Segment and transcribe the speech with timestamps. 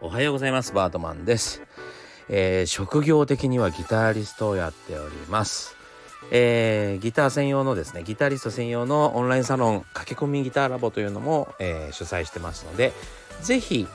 [0.00, 1.60] おはようございますバートマンです、
[2.28, 5.76] えー、職業的にはギタリストをやっております
[6.32, 12.92] えー、ギター専用のですねギタリスト専用のオンラインサロン駆け込みギターラボというのも、えー、主催してますので
[13.42, 13.86] 是非、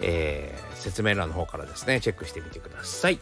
[0.00, 3.20] えー、説明欄の方からですねチェックしてみてください。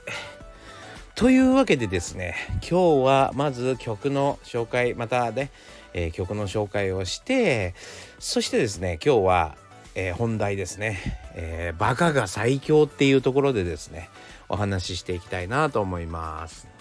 [1.14, 2.34] というわけでですね
[2.68, 5.50] 今日はまず曲の紹介またね、
[5.92, 7.74] えー、曲の紹介をして
[8.18, 9.56] そしてですね今日は、
[9.94, 10.98] えー、本題ですね、
[11.34, 14.10] えー、バカが最強っていうところでですね
[14.48, 16.73] お話ししていきたいなと思います。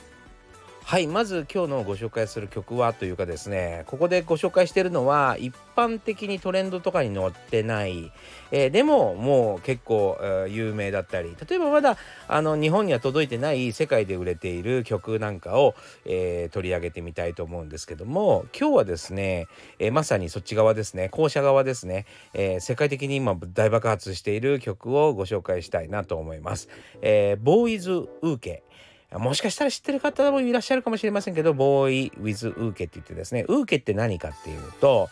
[0.85, 8.11] はいまず今日のご紹介する曲はというかですねここでご紹介してるのは一般的にトレンドとかに載ってない、
[8.51, 11.97] えー、でももう結構、えー、有名だったり例えばまだ
[12.27, 15.73] あの日本には届いてない世界で売れている曲なんかを、
[16.05, 19.47] えー、取り上げてみたいと思うんですけども今日はですね、
[19.79, 26.67] えまさにそっち側ですね校舎側ですね、え世界的に今大爆発している曲をご紹介したいなと思います。
[27.01, 28.63] えボーイズ・ウーケ
[29.19, 35.09] もしかしたら知ってる方もいらっしゃるかもしれませんけど、ボーイ・ウィズ・ウーケって言ってですね、ウーケって何かっていうと、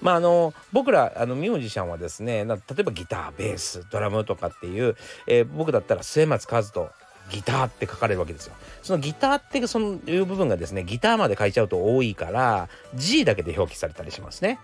[0.00, 6.90] まあ、あの僕らあのミュージシャンはですね例えばギターベースドラムとかっていう、えー、僕だったら末松和人
[7.30, 8.54] ギターって書かれるわけですよ。
[8.82, 14.58] そのギターってそのいう部分がですねギターまで書いちゃうと多いから G だけで表記されたりしますね。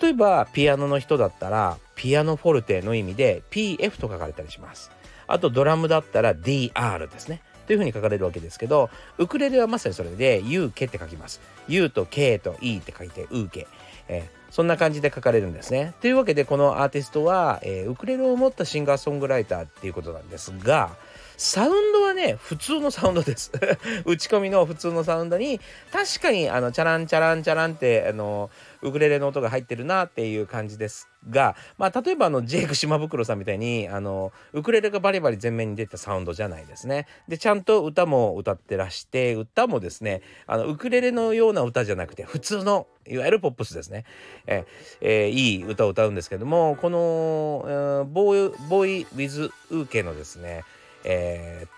[0.00, 4.90] 例えばピアノの人だったらピアノフォルテの意味で PF と書かれたりします。
[5.26, 7.42] あとドラムだったら DR ですね。
[7.70, 11.40] というふうに書かれるわけですけどウクレレはまさにそれで「ユーケ」って書きます。
[11.68, 13.68] ユーと K と E って書いて「ウーケ」
[14.10, 15.94] えー、そんな感じで書かれるんですね。
[16.00, 20.90] というわけでこのアーティストは、えー、ウクレレを持ったシンガーソングライターっていうことなんですが
[21.36, 23.52] サウンドはね普通のサウンドです
[24.04, 25.60] 打ち込みの普通のサウンドに
[25.92, 28.50] 確かにあのチャランチャランチャランってあの
[28.82, 37.06] ウクレレの音が入ってるなっていう感じですが、まあ、例えばあのジェイク島袋さんみたいにあのウクレレがバリバリ前面に出たサウンドじゃないですね。
[37.28, 44.04] でちゃんと歌も歌ってらして歌もですねあのウクレレのような歌じゃなくて普通のいわゆるポップスですね。
[44.46, 44.64] え
[45.00, 50.64] えー、いい歌を歌うんですけどもこの、えー、ボーイボーイ・ウィズ・ウーケのですね
[51.04, 51.68] えー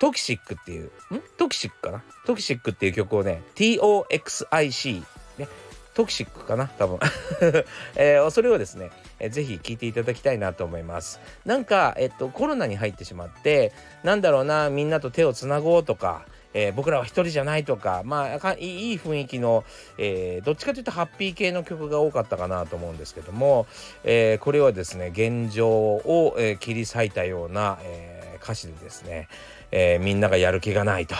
[0.00, 0.90] トキシックっていう、ん？
[1.38, 2.02] トキシックかな？
[2.26, 5.02] トキシックっていう曲をね、TOXIC、
[5.38, 5.48] ね、
[5.94, 6.98] トキシックかな多分、
[7.96, 13.72] えー、それをですね、えー、ぜひ聞いていただきたいなと思いますなんか、えっと、コロナに入ってしまって
[14.02, 16.24] なんだろうなみんなと手をつなごうとか
[16.54, 19.64] えー、僕らは一人じゃないとかまあいい雰囲気の、
[19.98, 23.66] えー、どっちかというとハッピー系の曲が多かったかなと思うんですけども、
[24.04, 29.28] えー、これはですね現状を、え切り裂いたような、え歌詞でですね、
[29.72, 31.16] えみんながやる気がないと。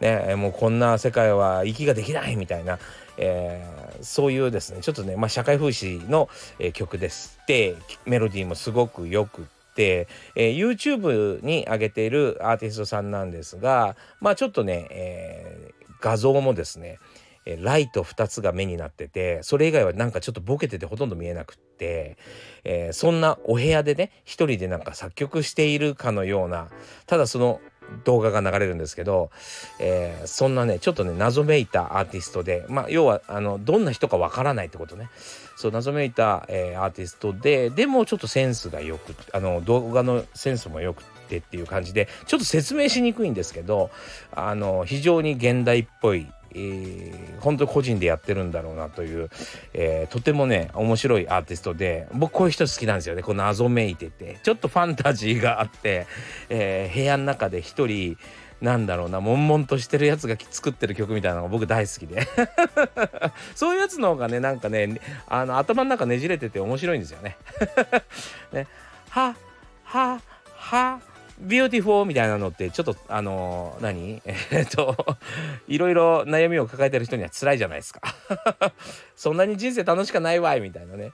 [0.00, 2.78] ね、もうこんな世界は息ができないみたいな、
[3.16, 6.28] えー、そういうですねちょっとね、まあ、社会風刺の、
[6.58, 9.44] えー、曲ですでメロディーもすごくよくっ
[9.74, 16.98] て、えー、YouTube に上げているアーティストさんなんですがまあちょっとね、えー、画像もですね
[17.60, 22.16] ライト2つが目になっててそれ以外はなんかちょっとボケててほとんど見えなくって、
[22.64, 26.68] え、そんなお部屋でね一人でなんか作曲しているかのような
[27.06, 27.60] ただその
[28.04, 29.30] 動画が流れるんですけど、
[29.78, 35.08] えー、そんなねちょっとね謎めいたアーティストでまあ要はあのどんな人かわからないってことね。
[35.56, 43.90] そう謎めいた、えー、アーティストででもちょっとセンスがよくあの動画のセンスもよくてっていう感じでちょっと説明しにくいんですけど
[44.32, 49.30] あの非常に現代っぽいえー、本当個人でやってるんだろうなという、
[49.72, 53.22] えー、とてもね面白いアーティストで僕こういう人好きなんですよね。
[53.22, 54.38] この謎めいてて。
[54.42, 56.06] ちょっとファンタジーがあって、
[56.48, 58.16] えー、部屋の中で一人
[58.60, 62.26] なんだろうな悶々としてるやつが作ってる曲みたいなのが僕大好きで。
[63.54, 67.36] そういうやつの方がねなんかねあの頭の中ねじれてて面白いんですよね。
[68.52, 68.66] ね。
[69.10, 69.36] は
[69.84, 70.20] は
[70.56, 71.00] は
[71.40, 74.22] beautiful みたいなのってちょっとあのー、何？
[74.52, 74.96] えっと
[75.66, 78.00] いろいろ悩みを抱えてる人には辛いじゃないですか
[79.16, 81.12] そんなに人生楽しかないわいみたいなね、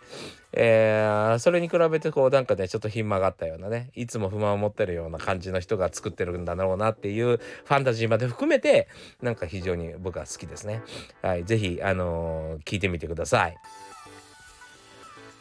[0.52, 8.88] えー、それに比べてこうなんかねちょっとひん曲がったようなねいつも不満を持ってるような感じの人が作ってるんだろうなっていうファンタジーまで含めて
[9.22, 10.82] なんか非常に僕は好きですね。
[11.22, 13.56] はい、ぜひあのー、聞いてみてください。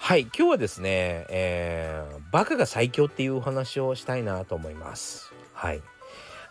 [0.02, 5.32] はい、今日はですね、えー、バカが最強っていうお話をしたいなと思います。
[5.54, 5.82] はい。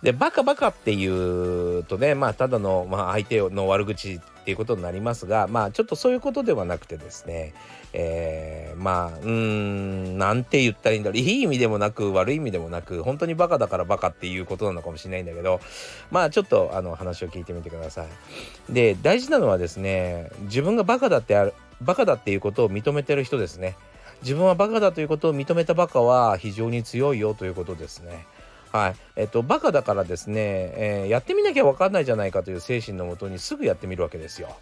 [0.02, 7.52] で、バカバカっていうとね、まあ、ただの、まあ、相手の悪口っていうことになりますが、まあ、ちょっとそういうことではなくてですね、
[7.94, 11.18] えー、まあ、うん、なんて言ったらいいんだろう。
[11.18, 15.60] いい意味でもなく、悪い意味でもなく、本当にバカだからバカっていうことなのかもしれないんだけど、
[16.12, 18.72] まあ、ちょっと、あの、話を聞いてみてください。
[18.72, 23.76] で、大事なのはですね、自分がバカだってある、バカだっていうことを認めてる人ですね。
[24.22, 28.26] 自分はバカだということを認めたバカは非常に強いよということですね。
[28.72, 28.96] はい。
[29.16, 34.56] えっとバカだからですね、えー、やってみなきゃ分かんないじゃないかという精神のもとにすぐやってみるわけですよ。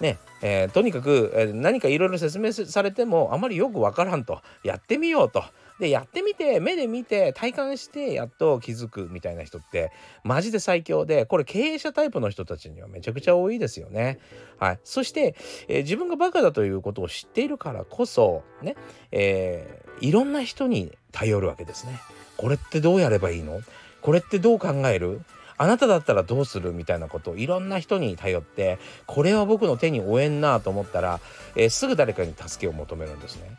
[0.00, 4.40] ねえー、とにかく、えー、何かいろいろ説明されてもあまりよくわからんと。
[4.62, 5.42] やってみようと。
[5.80, 9.92] でやってみて目で見て体感してやっと気づくみたいな人って
[10.24, 14.18] マジで最強でこれ経営者タイプの人たちにはめちゃくちゃ多いですよね。
[14.58, 15.36] はい、そして、
[15.68, 18.74] えー、自分がバカだということを知っているからこそね、
[19.12, 22.00] えー、いろんな人に頼るわけですね。
[22.36, 23.60] これってどうやればいいの？
[24.02, 25.20] これってどう考える？
[25.58, 31.20] あなただったらどうするみたいなことをいろんな人に頼ってこれは僕の手に負えんなと思ったら、
[31.56, 33.58] えー、すぐ誰かに助けを求めるんですね。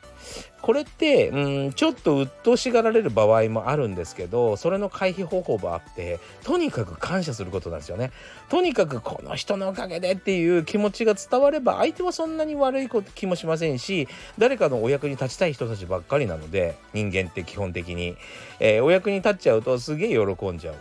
[0.61, 8.11] これってうんちょっと鬱陶しがられる場合もあるんですけどそれの回避方法もあってとにかく感謝することなんですよね。
[8.49, 14.07] とにかくこの人のおかげでっていう気持ちが伝われば相手はそんなに悪いこと気もしませんし
[14.37, 18.15] 誰かのお役に立ちたい人たちばっかりなので人間って基本的に、
[18.59, 20.75] えー、お役に立っちゃうとすげえ喜んじゃう。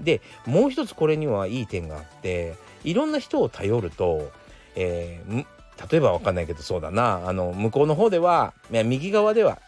[0.00, 2.54] でもう一つこれにはいい点があって
[2.84, 4.30] いろんな人を頼ると、
[4.76, 5.44] えー、
[5.90, 9.58] 例えば分かんないけどそうだなあの向こうの方ではいや右側では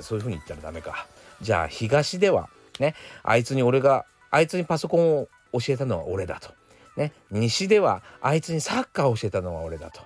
[0.00, 1.06] そういうふうに言ったらダメか
[1.40, 2.48] じゃあ東では
[2.80, 6.50] ねあいつに俺があいつにパソコンを教えたのは俺だと。
[6.96, 10.00] ね、西ではあいつにサッカーを教えたのは俺だと。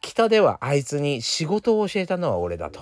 [0.00, 2.80] 北ではあいつに仕事を教えたのは俺だと。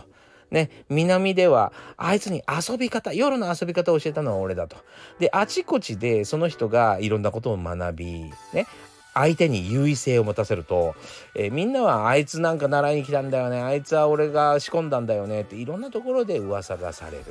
[0.50, 4.76] ね、南ではあいつに遊び方夜の遊び方を教えたのは俺だと。
[5.18, 8.66] であちこちでその人がいろんなことを学び、ね、
[9.14, 10.94] 相手に優位性を持たせると、
[11.34, 17.24] えー、みんなはあいつなんか習いに来たんだよねあいつは俺が仕込んだんだよねっていろんなところで噂がされる。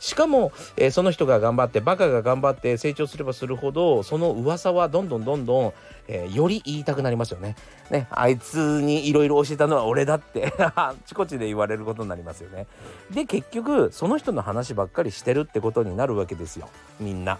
[0.00, 5.72] しかも、えー、その人が頑張ってバカが頑張って成長すればするほどその噂はどんどんどんどん、
[6.08, 7.54] えー、より言いたくなりますよね。
[7.90, 12.66] ねあいつにいろいろ教えたのは俺だって あちこちで言われることになりますよね。
[13.10, 16.68] で結局その人の話ばっかりしてるってことになるわけですよ
[16.98, 17.38] みんな。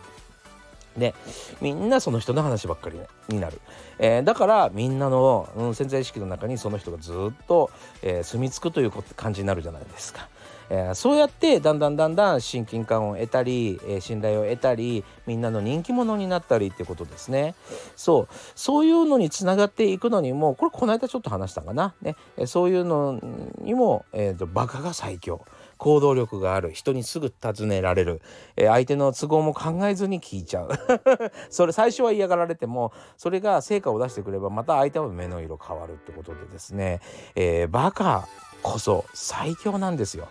[0.97, 1.15] で
[1.61, 2.99] みんなその人の話ばっかり
[3.29, 3.61] になる、
[3.99, 7.71] えー、だからみんなの、うん、潜在意識の中にその人がずっと、
[8.03, 10.29] えー、住み着くという感じになるじゃないですか。
[10.73, 17.57] えー、そうやってだんだんだんだん親近感を得たり、えー、信頼を得たりみんなの人気者になったりってことですね。
[17.97, 18.35] そう。
[18.55, 23.19] そういうのにつながっていくのにもこれこの間ちょっと話したかな、ね、えー、そういうの
[23.59, 25.45] にも、えーと、バカが最強。
[25.81, 28.21] 行動力がある人にすぐ尋ねられる、
[28.57, 30.69] えー、相手の都合も考えずに聞いちゃう
[31.49, 37.01] それ最初は嫌がられてもそれが成果を出してくればまた相手は目の色変わるってことでですね、
[37.35, 38.29] えー、バカ
[38.63, 40.29] こそ最強なんですよ。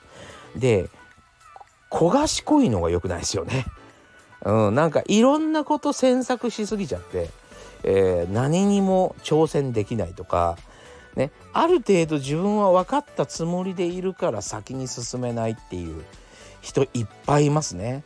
[0.55, 0.87] で
[1.89, 3.65] 小賢いのが良くないですよね。
[4.45, 7.31] うん、なんかいろんなこと詮索しすぎちゃって、
[7.83, 10.57] えー、何にも挑戦できないとか、
[11.19, 16.05] ね、ある程度自分は分かったつもりでいるから先に進めないっていう
[16.61, 18.05] 人いっぱいいますね。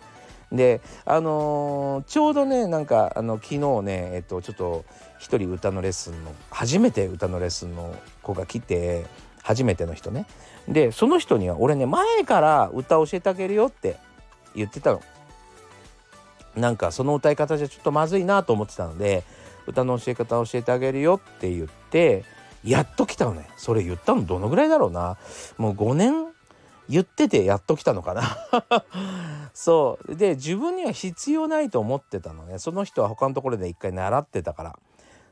[0.52, 4.84] であのー、ちょうどねなんかあの昨日ねえっとちょっと
[5.20, 9.06] 一人歌のレッスンの初めて歌のレッスンの子が来て
[9.44, 10.26] 初めての人ね。
[10.68, 13.98] でその人には俺ね前から歌教えてあげるよって
[14.56, 15.02] 言ってたの。
[16.56, 19.24] なんかその歌い方じゃちょっとまずいなと思ってたので
[19.68, 22.26] 歌の教え方教えてあげるよって言って
[22.64, 23.48] やっと来たのね。
[23.58, 25.18] それ言ったのどのぐらいだろうな。
[25.58, 26.28] もう5年？
[26.90, 28.24] 言っててやっと来たのかな。
[29.54, 30.16] そう。
[30.16, 32.60] で自分には必要ないと思ってたのね。
[32.60, 34.76] その人は他のところで一回習ってたから。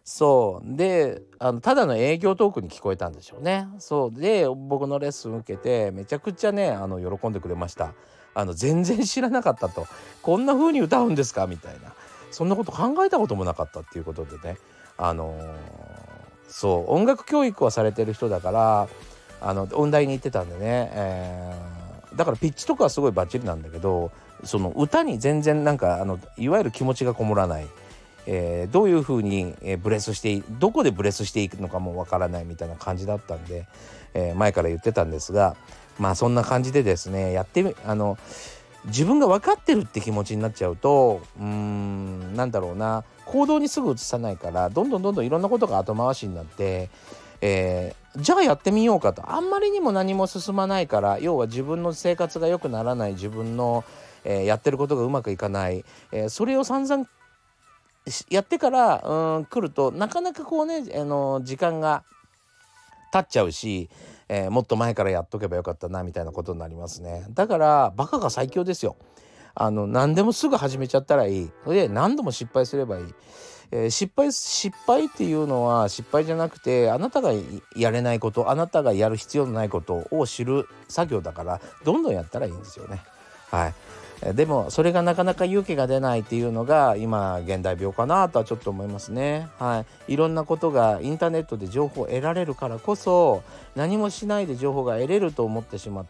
[0.03, 0.75] そう。
[0.77, 3.67] であのただの営業トークに聞こえたんでしょうね。
[3.79, 4.19] そう。
[4.19, 7.93] で僕のレッスン受けてめちゃくちゃねあの喜んでくれました。
[8.33, 9.87] あの全然知らなかったと。
[10.21, 11.47] こんな風に歌うんですか？
[11.47, 11.93] みたいな。
[12.31, 14.57] そんなこと考えたこともなかったっていうことでね。
[14.97, 15.43] あのー、
[16.51, 18.89] そう音楽教育はされてる人だから
[19.39, 24.11] あの音大に行ってたんでね、えー、だからピッチとかはすごいバッチリなんだけど
[24.43, 27.67] その歌に全然なんかあのいわゆる気持ちがこもらない。
[28.27, 33.65] えー、どういうふうに、え、ブレスしてどこでブレスしていくのかもわからないみたいな感じだったんで、
[34.13, 35.55] えー、前から言ってたんですが
[35.97, 38.19] まあそんな感じでですねやってみあの
[38.85, 43.03] 自分が分かってるって気持ちになっちゃうとうーんなんだろうな。
[43.25, 46.89] 行動にすぐ移さないからどんどんどんどんいろんなことが後回しになって、
[47.39, 49.31] えー、じゃあやってみようかと。
[49.31, 53.85] あんまりにも何も進まないから要は自分の生活が良くならない自分の、
[54.25, 57.07] えー、やってることがうまくいかない、えー、それを散々
[58.29, 62.03] やってからうん来るとなかなかこうねあの時間が
[63.13, 63.89] 経っちゃうし、
[64.33, 67.25] えー、もっと前からやっとけばよかったなみたいなことになりますね。
[67.31, 68.95] だからバカが最強ですよ。
[69.53, 71.51] あの何でもすぐ始めちゃったらいい。
[71.65, 73.05] それで何度も失敗すればいい、
[73.71, 77.33] えー、失敗失敗っていうのは失敗じゃなくてあなたが
[77.75, 83.01] やれないことあなたがやる必要のないことを知る作業だからどんどんやったらいいんですよね。
[83.49, 83.73] はい、
[84.21, 89.47] でもそれがなかなか勇気が出ないっていうのが今現代病かなとはちょっと思いますね。
[89.57, 93.41] はい、いろんなことがインターネットで情報を得られるからこそ
[93.75, 96.05] 何もしないで情報が得れると思ってしまっ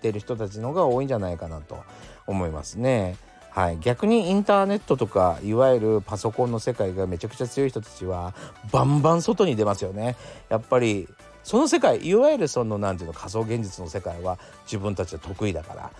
[0.00, 1.78] てる人たちの方が多いんじゃないかなと
[2.26, 3.16] 思いますね。
[3.50, 8.34] はい、逆にインターネットとかいわゆるパソコンの世界がめちゃくちゃ強い人たちは
[8.72, 10.16] バンバン外に出ますよね。
[10.48, 11.06] やっぱり
[11.44, 15.90] その世界いわゆるその何て言うの仮想現実の世界は自分たちは得意だから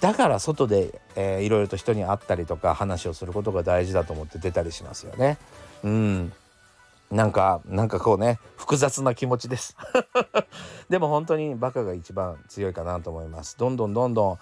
[0.00, 5.38] だから外で、えー、いろいろと人に会ったりとか話をすることが大事だと思って出たりしますよね。
[5.84, 6.32] うん。
[7.10, 9.76] なんかなんかこうね複雑な気持ちです。
[10.90, 13.56] でも本当にバカが一番強いかなと思います。
[13.56, 14.38] どんどんどんどん、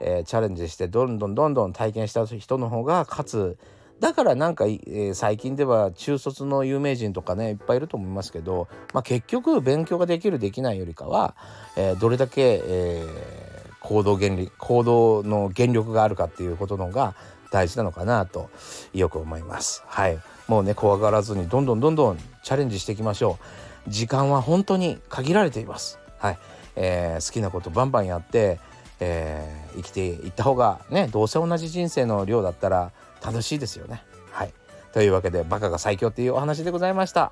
[0.00, 3.58] えー、チャレンジしてどんどんどんどん体験した人の方が勝つ。
[4.00, 11.34] だからなんか、えー、最近では中卒の有名人とかねいっぱいいると思いますけど、まあ、結局勉強ができるできないよりかは、
[11.76, 13.45] えー、どれだけ、えー
[13.86, 17.14] 行動原理行動の原力があるかっていうことのが
[17.52, 18.50] 大事なのかなと
[18.92, 19.84] よく思います。
[19.86, 20.18] はい。
[20.48, 23.38] もうね怖がらずにどんどんどんどんチャレンジしていきましょ
[23.86, 23.90] う。
[23.90, 26.00] 時間は本当に限られています。
[26.18, 26.38] はい、
[26.74, 28.58] えー、好きなことバンバンやって、
[28.98, 32.90] えー、生きていった方がねどうせ同じ人生の量だったら
[33.24, 34.02] 楽しいですよね。
[34.32, 34.52] はい。
[34.92, 37.30] というわけでバカが最強っていうお話でございました、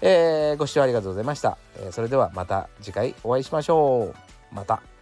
[0.00, 4.54] えー、ご視聴ありがとうございました、えー、それではまた次回お会いしましょう。
[4.54, 4.95] また。